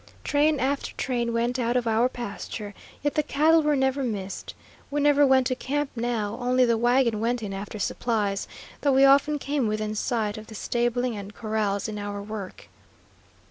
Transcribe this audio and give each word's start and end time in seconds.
Train 0.23 0.59
after 0.59 0.93
train 0.93 1.31
went 1.31 1.59
out 1.59 1.77
of 1.77 1.85
our 1.85 2.09
pasture, 2.09 2.73
yet 3.03 3.13
the 3.13 3.21
cattle 3.21 3.61
were 3.61 3.75
never 3.75 4.01
missed. 4.01 4.55
We 4.89 4.99
never 4.99 5.27
went 5.27 5.45
to 5.45 5.55
camp 5.55 5.91
now; 5.95 6.39
only 6.41 6.65
the 6.65 6.75
wagon 6.75 7.19
went 7.19 7.43
in 7.43 7.53
after 7.53 7.77
supplies, 7.77 8.47
though 8.81 8.93
we 8.93 9.05
often 9.05 9.37
came 9.37 9.67
within 9.67 9.93
sight 9.93 10.39
of 10.39 10.47
the 10.47 10.55
stabling 10.55 11.15
and 11.15 11.35
corrals 11.35 11.87
in 11.87 11.99
our 11.99 12.19
work. 12.19 12.67